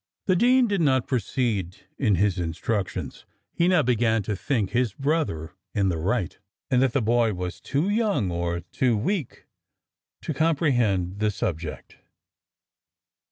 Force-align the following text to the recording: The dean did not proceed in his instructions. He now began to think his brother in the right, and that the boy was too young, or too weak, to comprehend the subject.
The 0.25 0.35
dean 0.35 0.67
did 0.67 0.81
not 0.81 1.05
proceed 1.05 1.77
in 1.99 2.15
his 2.15 2.39
instructions. 2.39 3.27
He 3.53 3.67
now 3.67 3.83
began 3.83 4.23
to 4.23 4.35
think 4.35 4.71
his 4.71 4.93
brother 4.95 5.53
in 5.75 5.89
the 5.89 5.99
right, 5.99 6.39
and 6.71 6.81
that 6.81 6.93
the 6.93 7.03
boy 7.03 7.35
was 7.35 7.61
too 7.61 7.87
young, 7.87 8.31
or 8.31 8.61
too 8.61 8.97
weak, 8.97 9.45
to 10.23 10.33
comprehend 10.33 11.19
the 11.19 11.29
subject. 11.29 11.97